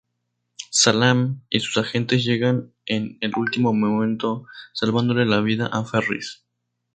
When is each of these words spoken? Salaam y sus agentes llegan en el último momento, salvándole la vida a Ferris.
Salaam 0.71 1.43
y 1.51 1.59
sus 1.59 1.77
agentes 1.77 2.25
llegan 2.25 2.73
en 2.87 3.19
el 3.21 3.33
último 3.37 3.71
momento, 3.71 4.47
salvándole 4.73 5.27
la 5.27 5.41
vida 5.41 5.67
a 5.71 5.85
Ferris. 5.85 6.43